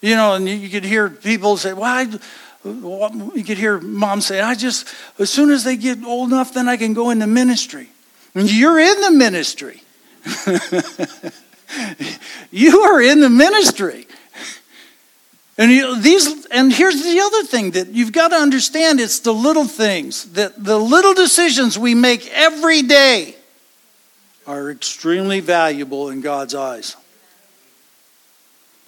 [0.00, 2.18] You know, and you could hear people say, well,
[2.64, 6.68] you could hear mom say, I just, as soon as they get old enough, then
[6.68, 7.88] I can go into ministry.
[8.34, 9.82] You're in the ministry.
[12.50, 14.06] you are in the ministry.
[15.62, 19.32] And you, these, and here's the other thing that you've got to understand: it's the
[19.32, 23.36] little things that the little decisions we make every day
[24.44, 26.96] are extremely valuable in God's eyes.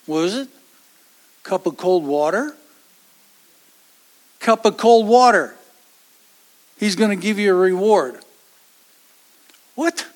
[0.06, 0.48] What is it?
[1.44, 2.56] Cup of cold water?
[4.40, 5.54] Cup of cold water.
[6.80, 8.18] He's going to give you a reward.
[9.76, 10.08] What?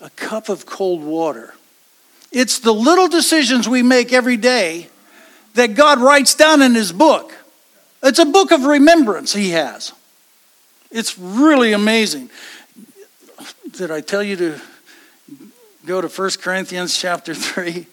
[0.00, 1.54] A cup of cold water.
[2.32, 4.88] It's the little decisions we make every day
[5.54, 7.34] that God writes down in His book.
[8.02, 9.92] It's a book of remembrance He has.
[10.90, 12.30] It's really amazing.
[13.72, 14.60] Did I tell you to
[15.86, 17.86] go to 1 Corinthians chapter 3?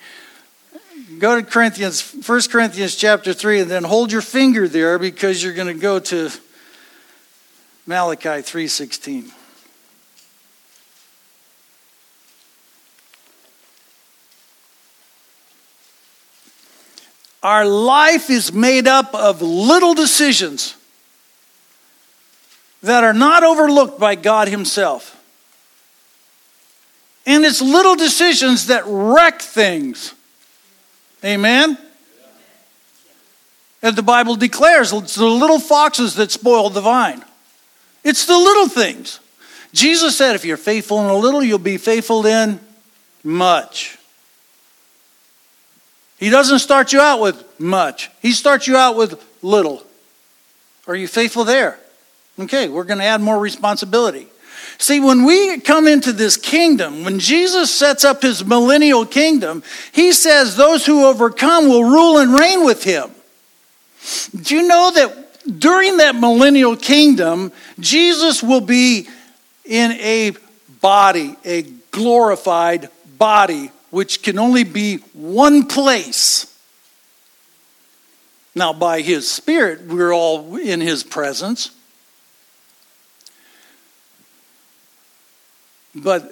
[1.19, 5.54] Go to Corinthians, 1 Corinthians chapter 3, and then hold your finger there because you're
[5.54, 6.30] going to go to
[7.86, 9.32] Malachi 3.16.
[17.43, 20.76] Our life is made up of little decisions
[22.84, 25.13] that are not overlooked by God Himself.
[27.26, 30.13] And it's little decisions that wreck things.
[31.23, 31.78] Amen?
[33.82, 37.23] And the Bible declares it's the little foxes that spoil the vine.
[38.04, 39.19] It's the little things.
[39.73, 42.60] Jesus said, if you're faithful in a little, you'll be faithful in
[43.23, 43.97] much.
[46.17, 49.84] He doesn't start you out with much, He starts you out with little.
[50.88, 51.80] Are you faithful there?
[52.39, 54.27] Okay, we're going to add more responsibility.
[54.77, 60.12] See, when we come into this kingdom, when Jesus sets up his millennial kingdom, he
[60.12, 63.10] says those who overcome will rule and reign with him.
[64.39, 69.08] Do you know that during that millennial kingdom, Jesus will be
[69.65, 70.34] in a
[70.80, 76.56] body, a glorified body, which can only be one place?
[78.54, 81.72] Now, by his Spirit, we're all in his presence.
[85.96, 86.32] But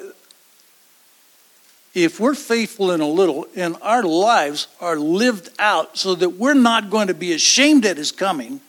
[1.96, 6.54] if we're faithful in a little and our lives are lived out so that we're
[6.54, 8.62] not going to be ashamed at his coming,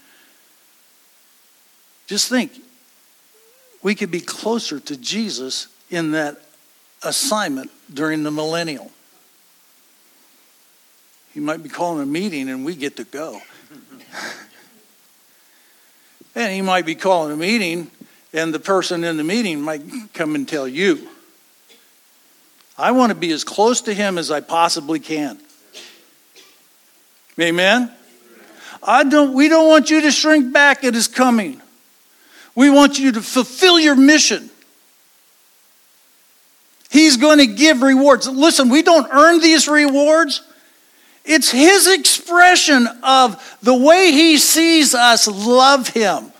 [2.06, 2.52] just think
[3.82, 6.45] we could be closer to Jesus in that
[7.06, 8.90] assignment during the millennial.
[11.32, 13.40] He might be calling a meeting and we get to go.
[16.34, 17.90] and he might be calling a meeting
[18.32, 21.08] and the person in the meeting might come and tell you.
[22.78, 25.38] I want to be as close to him as I possibly can.
[27.40, 27.92] Amen.
[28.82, 31.60] I don't we don't want you to shrink back at his coming.
[32.54, 34.50] We want you to fulfill your mission.
[36.96, 38.26] He's going to give rewards.
[38.26, 40.40] Listen, we don't earn these rewards.
[41.26, 46.32] It's his expression of the way he sees us love him.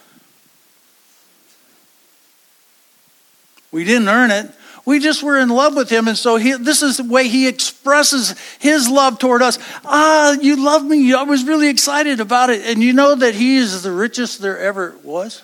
[3.71, 4.51] We didn't earn it.
[4.87, 6.09] We just were in love with him.
[6.09, 9.59] And so he, this is the way he expresses his love toward us.
[9.85, 11.13] Ah, you love me.
[11.13, 12.65] I was really excited about it.
[12.65, 15.43] And you know that he is the richest there ever was?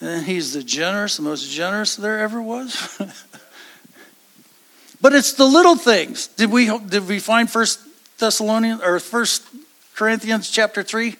[0.00, 3.00] And he's the generous, the most generous there ever was?
[5.02, 6.28] but it's the little things.
[6.28, 7.80] Did we, did we find First
[8.18, 9.42] Thessalonians or First
[9.94, 11.16] Corinthians chapter 3?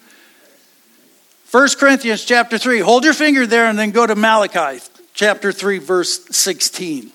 [1.50, 2.78] 1 Corinthians chapter 3.
[2.78, 4.80] Hold your finger there and then go to Malachi
[5.12, 7.10] chapter 3, verse 16.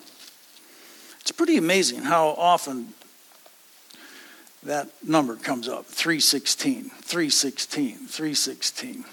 [1.22, 2.94] It's pretty amazing how often
[4.64, 9.06] that number comes up 316, 316, 316.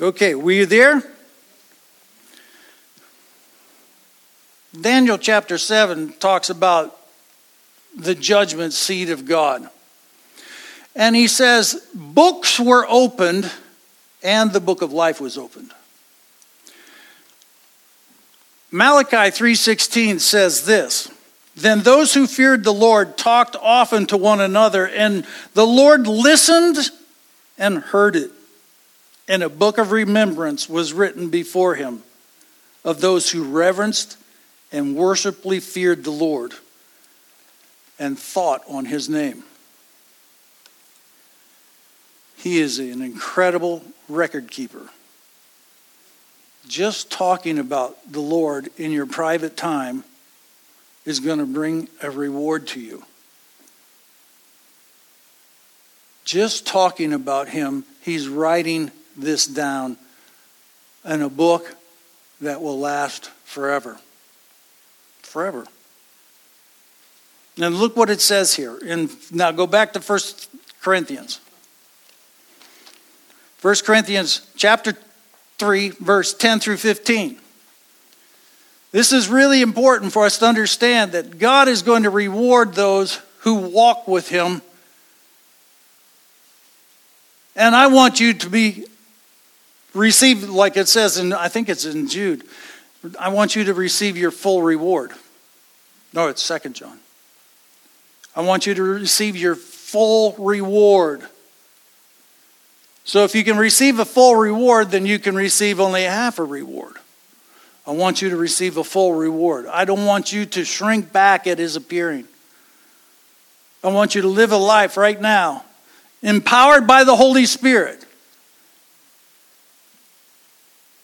[0.00, 1.02] Okay, were you there?
[4.78, 6.98] Daniel chapter 7 talks about
[7.96, 9.68] the judgment seat of God.
[10.94, 13.50] And he says, Books were opened,
[14.22, 15.72] and the book of life was opened.
[18.70, 21.10] Malachi 3:16 says this,
[21.54, 26.78] then those who feared the Lord talked often to one another and the Lord listened
[27.58, 28.30] and heard it.
[29.28, 32.02] And a book of remembrance was written before him
[32.84, 34.16] of those who reverenced
[34.72, 36.54] and worshipfully feared the Lord
[37.98, 39.44] and thought on his name.
[42.36, 44.88] He is an incredible record keeper.
[46.66, 50.04] Just talking about the Lord in your private time
[51.04, 53.04] is going to bring a reward to you.
[56.24, 59.96] Just talking about him, he's writing this down
[61.04, 61.76] in a book
[62.40, 63.98] that will last forever.
[65.32, 65.66] Forever.
[67.56, 68.78] And look what it says here.
[68.86, 70.20] And now go back to 1
[70.82, 71.40] Corinthians.
[73.62, 74.94] 1 Corinthians chapter
[75.56, 77.38] 3, verse 10 through 15.
[78.90, 83.18] This is really important for us to understand that God is going to reward those
[83.38, 84.60] who walk with Him.
[87.56, 88.84] And I want you to be
[89.94, 92.44] received, like it says in, I think it's in Jude,
[93.18, 95.12] I want you to receive your full reward.
[96.12, 96.98] No, it's Second John.
[98.34, 101.22] I want you to receive your full reward.
[103.04, 106.44] So if you can receive a full reward, then you can receive only half a
[106.44, 106.96] reward.
[107.86, 109.66] I want you to receive a full reward.
[109.66, 112.26] I don't want you to shrink back at his appearing.
[113.82, 115.64] I want you to live a life right now,
[116.22, 118.06] empowered by the Holy Spirit.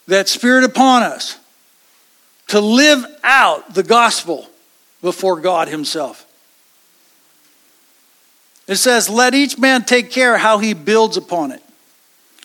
[0.07, 1.37] That Spirit upon us
[2.47, 4.49] to live out the gospel
[5.03, 6.27] before God Himself.
[8.67, 11.63] It says, Let each man take care how he builds upon it.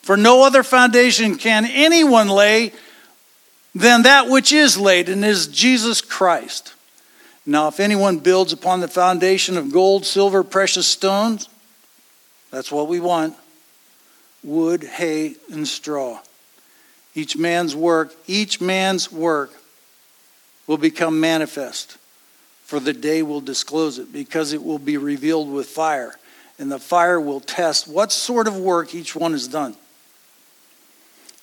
[0.01, 2.73] For no other foundation can anyone lay
[3.75, 6.73] than that which is laid, and is Jesus Christ.
[7.45, 11.49] Now, if anyone builds upon the foundation of gold, silver, precious stones,
[12.51, 13.35] that's what we want
[14.43, 16.19] wood, hay, and straw.
[17.15, 19.53] Each man's work, each man's work
[20.67, 21.97] will become manifest,
[22.73, 26.17] for the day will disclose it, because it will be revealed with fire,
[26.57, 29.75] and the fire will test what sort of work each one has done.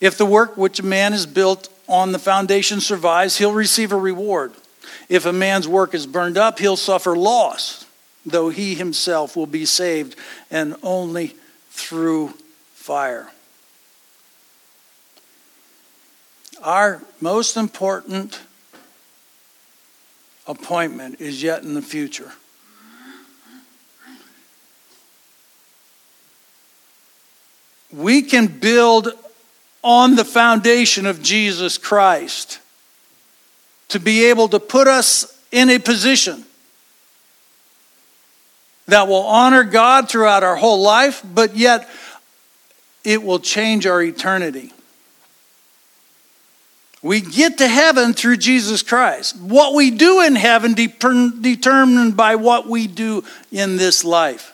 [0.00, 3.96] If the work which a man has built on the foundation survives, he'll receive a
[3.96, 4.54] reward.
[5.08, 7.86] If a man's work is burned up, he'll suffer loss,
[8.26, 10.16] though he himself will be saved,
[10.50, 11.36] and only
[11.70, 12.34] through
[12.72, 13.30] fire.
[16.60, 18.40] Our most important
[20.46, 22.32] appointment is yet in the future.
[27.92, 29.08] We can build
[29.82, 32.60] on the foundation of Jesus Christ
[33.88, 36.44] to be able to put us in a position
[38.86, 41.88] that will honor God throughout our whole life, but yet
[43.04, 44.72] it will change our eternity.
[47.02, 49.36] We get to heaven through Jesus Christ.
[49.40, 54.52] What we do in heaven determined by what we do in this life.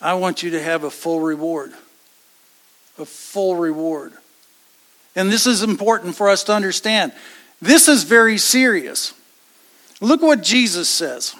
[0.00, 1.72] I want you to have a full reward.
[2.98, 4.12] A full reward.
[5.16, 7.12] And this is important for us to understand.
[7.62, 9.14] This is very serious.
[10.02, 11.34] Look what Jesus says.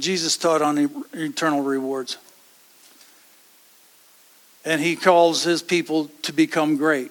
[0.00, 2.16] Jesus taught on eternal rewards.
[4.64, 7.10] And he calls his people to become great.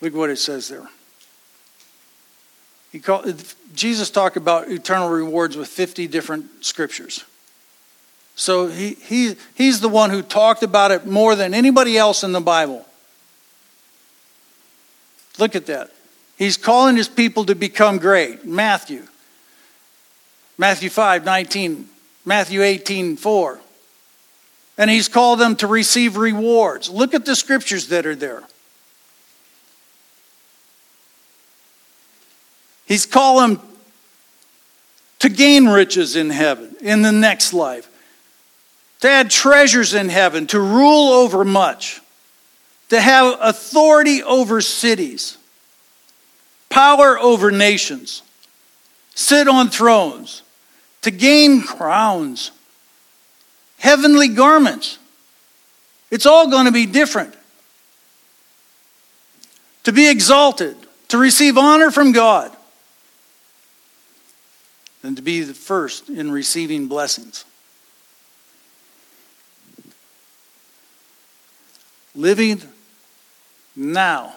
[0.00, 0.88] Look what it says there.
[2.92, 3.44] He called,
[3.74, 7.24] Jesus talked about eternal rewards with 50 different scriptures.
[8.34, 12.32] So he, he, he's the one who talked about it more than anybody else in
[12.32, 12.86] the Bible.
[15.38, 15.90] Look at that.
[16.38, 18.44] He's calling his people to become great.
[18.44, 19.02] Matthew.
[20.56, 21.88] Matthew 5, 19.
[22.24, 23.60] Matthew 18, 4.
[24.78, 26.88] And he's called them to receive rewards.
[26.88, 28.44] Look at the scriptures that are there.
[32.86, 33.60] He's calling
[35.18, 37.90] to gain riches in heaven, in the next life.
[39.00, 42.00] to add treasures in heaven, to rule over much,
[42.88, 45.37] to have authority over cities,
[46.78, 48.22] power over nations,
[49.12, 50.42] sit on thrones,
[51.02, 52.52] to gain crowns,
[53.78, 55.00] heavenly garments.
[56.12, 57.34] It's all going to be different.
[59.82, 60.76] To be exalted,
[61.08, 62.56] to receive honor from God,
[65.02, 67.44] and to be the first in receiving blessings.
[72.14, 72.62] Living
[73.74, 74.36] now.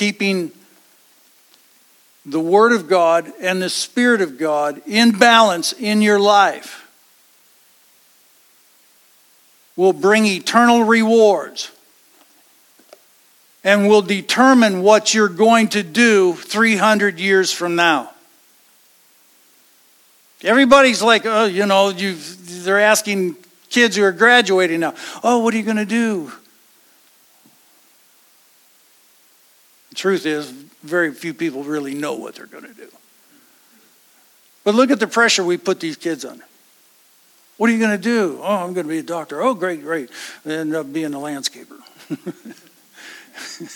[0.00, 0.50] Keeping
[2.24, 6.88] the Word of God and the Spirit of God in balance in your life
[9.76, 11.70] will bring eternal rewards
[13.62, 18.10] and will determine what you're going to do 300 years from now.
[20.42, 23.36] Everybody's like, oh, you know, they're asking
[23.68, 26.32] kids who are graduating now, oh, what are you going to do?
[30.00, 30.50] Truth is,
[30.82, 32.88] very few people really know what they're going to do.
[34.64, 36.44] But look at the pressure we put these kids under.
[37.58, 38.40] What are you going to do?
[38.42, 39.42] Oh, I'm going to be a doctor.
[39.42, 40.08] Oh, great, great.
[40.46, 41.78] end up being a landscaper.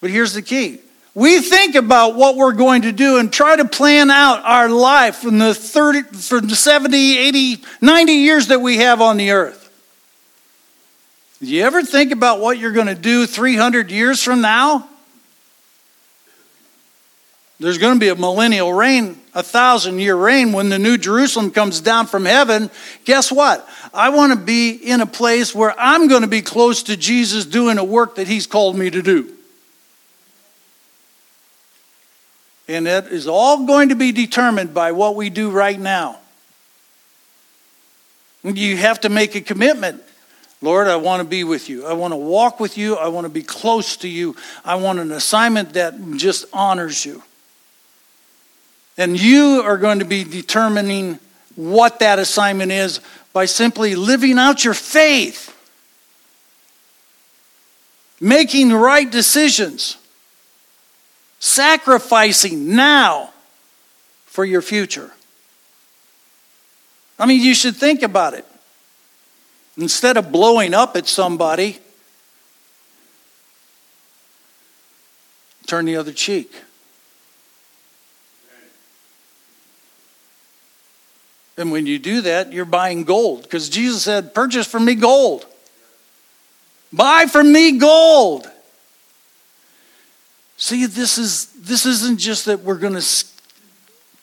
[0.00, 0.80] but here's the key
[1.14, 5.16] we think about what we're going to do and try to plan out our life
[5.16, 9.65] from the 30 from the 70 80 90 years that we have on the earth
[11.40, 14.88] do you ever think about what you're going to do 300 years from now
[17.58, 21.50] there's going to be a millennial reign a thousand year reign when the new jerusalem
[21.50, 22.70] comes down from heaven
[23.04, 26.82] guess what i want to be in a place where i'm going to be close
[26.84, 29.36] to jesus doing a work that he's called me to do
[32.68, 36.18] And it is all going to be determined by what we do right now.
[38.42, 40.02] You have to make a commitment.
[40.62, 41.86] Lord, I want to be with you.
[41.86, 42.96] I want to walk with you.
[42.96, 44.36] I want to be close to you.
[44.64, 47.22] I want an assignment that just honors you.
[48.96, 51.18] And you are going to be determining
[51.54, 53.00] what that assignment is
[53.32, 55.54] by simply living out your faith,
[58.20, 59.98] making the right decisions
[61.38, 63.30] sacrificing now
[64.24, 65.12] for your future.
[67.18, 68.46] I mean, you should think about it.
[69.78, 71.78] Instead of blowing up at somebody,
[75.66, 76.52] turn the other cheek.
[81.58, 85.46] And when you do that, you're buying gold because Jesus said, Purchase from me gold.
[86.92, 88.50] Buy from me gold.
[90.58, 93.24] See, this is this isn't just that we're going to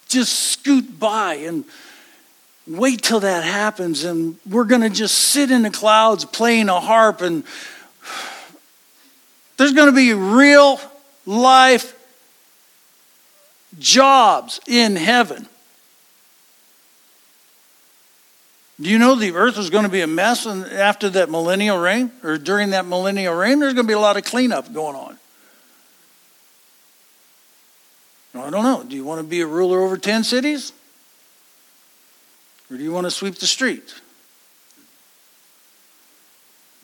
[0.08, 1.66] just scoot by and
[2.68, 6.80] wait till that happens and we're going to just sit in the clouds playing a
[6.80, 7.44] harp and
[9.58, 10.80] there's going to be real
[11.26, 12.00] life
[13.80, 15.48] jobs in heaven.
[18.82, 22.12] Do you know the earth is going to be a mess after that millennial reign
[22.24, 23.60] or during that millennial reign?
[23.60, 25.18] There's going to be a lot of cleanup going on.
[28.36, 28.84] I don't know.
[28.84, 30.74] Do you want to be a ruler over 10 cities?
[32.74, 33.94] Or do you want to sweep the street?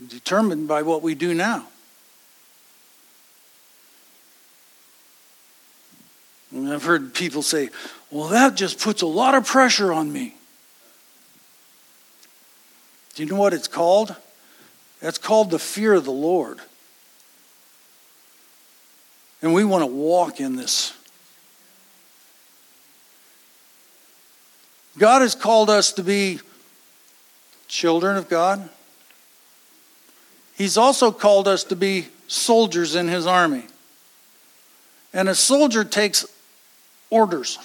[0.08, 1.66] Determined by what we do now.
[6.52, 7.70] And I've heard people say,
[8.12, 10.36] well, that just puts a lot of pressure on me.
[13.16, 14.16] Do you know what it's called?
[15.00, 16.60] That's called the fear of the Lord.
[19.42, 20.96] And we want to walk in this
[25.00, 26.42] God has called us to be
[27.68, 28.70] children of God.
[30.56, 33.64] He's also called us to be soldiers in his army.
[35.14, 36.26] And a soldier takes
[37.10, 37.58] orders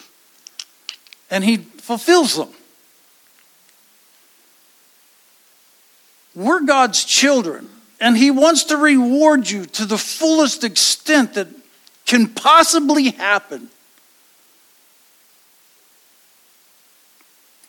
[1.28, 2.50] and he fulfills them.
[6.36, 7.68] We're God's children,
[8.00, 11.46] and he wants to reward you to the fullest extent that
[12.06, 13.68] can possibly happen.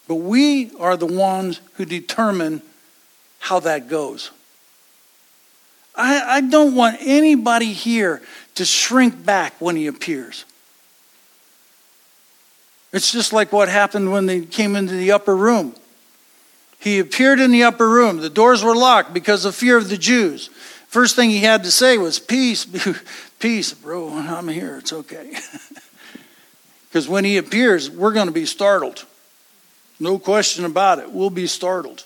[0.08, 2.62] But we are the ones who determine
[3.40, 4.32] how that goes.
[5.96, 8.22] I, I don't want anybody here
[8.56, 10.46] to shrink back when he appears.
[12.92, 15.76] It's just like what happened when they came into the upper room.
[16.80, 18.18] He appeared in the upper room.
[18.18, 20.50] The doors were locked because of fear of the Jews.
[20.88, 22.66] First thing he had to say was, Peace,
[23.40, 24.78] peace, bro, I'm here.
[24.78, 25.36] It's okay.
[26.96, 29.06] Because when he appears, we're going to be startled.
[30.00, 31.12] No question about it.
[31.12, 32.04] We'll be startled.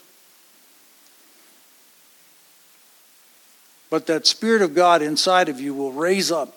[3.89, 6.55] But that Spirit of God inside of you will raise up,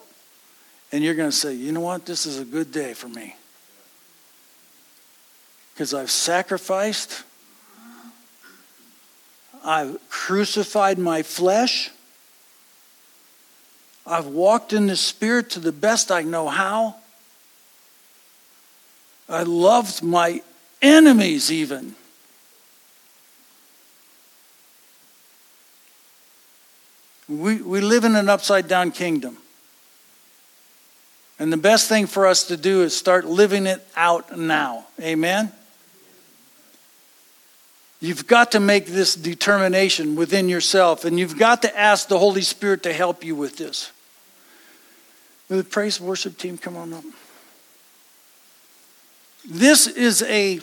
[0.92, 2.04] and you're going to say, you know what?
[2.04, 3.36] This is a good day for me.
[5.72, 7.24] Because I've sacrificed,
[9.64, 11.90] I've crucified my flesh,
[14.06, 16.96] I've walked in the Spirit to the best I know how.
[19.28, 20.42] I loved my
[20.82, 21.94] enemies, even.
[27.28, 29.38] We, we live in an upside down kingdom.
[31.38, 34.86] And the best thing for us to do is start living it out now.
[35.00, 35.50] Amen?
[38.00, 42.42] You've got to make this determination within yourself, and you've got to ask the Holy
[42.42, 43.92] Spirit to help you with this.
[45.48, 47.04] Will the praise worship team come on up?
[49.48, 50.60] This is a,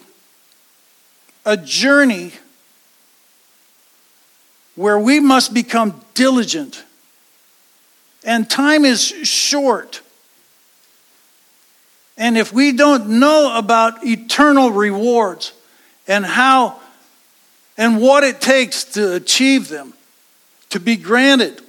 [1.46, 2.34] a journey
[4.76, 6.84] where we must become diligent.
[8.24, 10.02] And time is short.
[12.18, 15.54] And if we don't know about eternal rewards
[16.08, 16.80] and how
[17.78, 19.94] and what it takes to achieve them,
[20.70, 21.62] to be granted,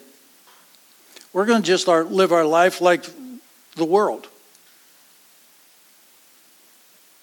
[1.33, 3.05] we're going to just live our life like
[3.77, 4.27] the world.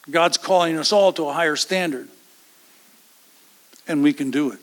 [0.09, 2.07] God's calling us all to a higher standard,
[3.87, 4.59] and we can do it.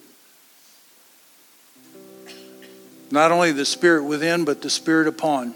[3.11, 5.55] Not only the Spirit within, but the Spirit upon.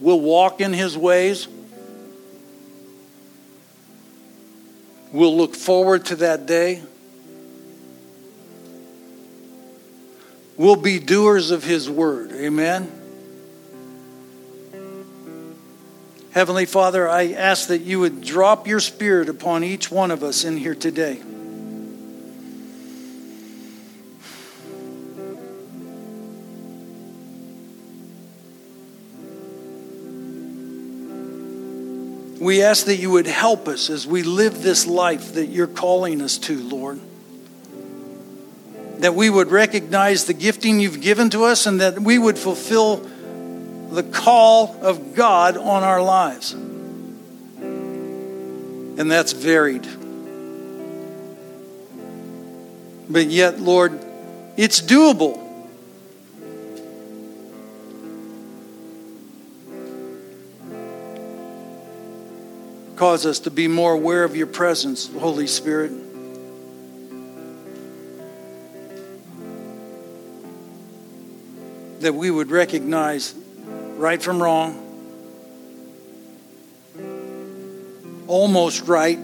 [0.00, 1.48] We'll walk in His ways.
[5.12, 6.82] We'll look forward to that day.
[10.56, 12.32] We'll be doers of His word.
[12.32, 12.90] Amen.
[16.30, 20.44] Heavenly Father, I ask that you would drop your spirit upon each one of us
[20.44, 21.20] in here today.
[32.42, 36.20] We ask that you would help us as we live this life that you're calling
[36.20, 36.98] us to, Lord.
[38.98, 43.08] That we would recognize the gifting you've given to us and that we would fulfill
[43.92, 46.52] the call of God on our lives.
[46.52, 47.14] And
[49.08, 49.86] that's varied.
[53.08, 54.04] But yet, Lord,
[54.56, 55.41] it's doable.
[63.02, 65.90] Cause us to be more aware of your presence, Holy Spirit.
[72.02, 73.34] That we would recognize
[73.96, 74.78] right from wrong,
[78.28, 79.18] almost right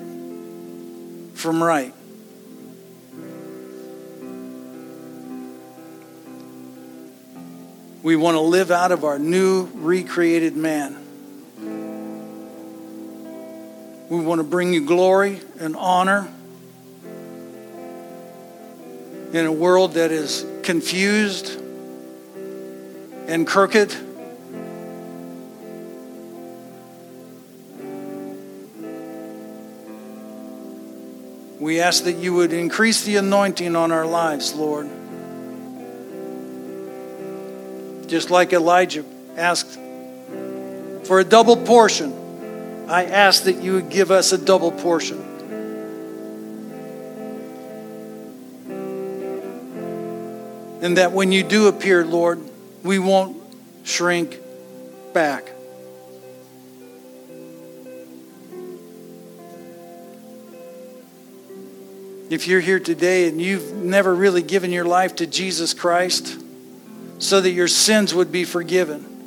[1.34, 1.94] from right.
[8.02, 11.07] We want to live out of our new recreated man.
[14.08, 16.28] We want to bring you glory and honor
[19.34, 21.60] in a world that is confused
[23.26, 23.94] and crooked.
[31.60, 34.88] We ask that you would increase the anointing on our lives, Lord.
[38.08, 39.04] Just like Elijah
[39.36, 39.78] asked
[41.04, 42.17] for a double portion,
[42.88, 45.18] I ask that you would give us a double portion.
[50.80, 52.40] And that when you do appear, Lord,
[52.82, 53.36] we won't
[53.84, 54.38] shrink
[55.12, 55.50] back.
[62.30, 66.38] If you're here today and you've never really given your life to Jesus Christ
[67.18, 69.17] so that your sins would be forgiven,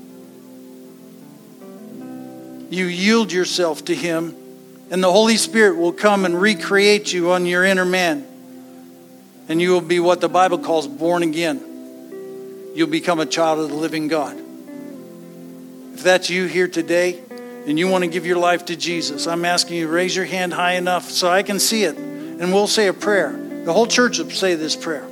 [2.71, 4.35] you yield yourself to Him,
[4.89, 8.25] and the Holy Spirit will come and recreate you on your inner man.
[9.49, 12.71] And you will be what the Bible calls born again.
[12.73, 14.37] You'll become a child of the living God.
[15.93, 17.19] If that's you here today
[17.67, 20.53] and you want to give your life to Jesus, I'm asking you raise your hand
[20.53, 23.33] high enough so I can see it and we'll say a prayer.
[23.65, 25.03] The whole church will say this prayer.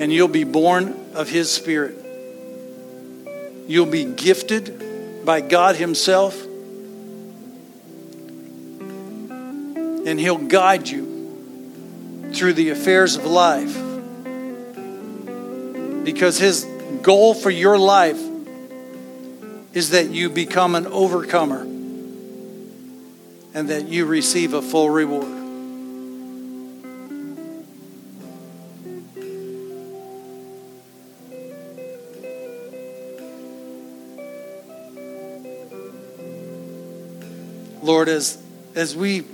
[0.00, 1.94] And you'll be born of His Spirit.
[3.68, 4.82] You'll be gifted
[5.24, 6.40] by God Himself.
[10.06, 13.74] And He'll guide you through the affairs of life.
[16.04, 16.64] Because His
[17.02, 18.20] goal for your life
[19.72, 21.62] is that you become an overcomer
[23.54, 25.43] and that you receive a full reward.
[37.84, 38.42] Lord, as,
[38.74, 39.24] as we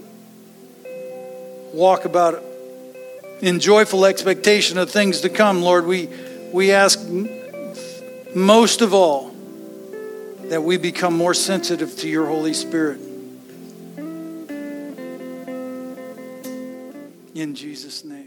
[1.72, 2.42] walk about
[3.40, 6.08] in joyful expectation of things to come, Lord, we,
[6.52, 6.98] we ask
[8.34, 9.30] most of all
[10.46, 13.00] that we become more sensitive to your Holy Spirit.
[17.36, 18.19] In Jesus' name.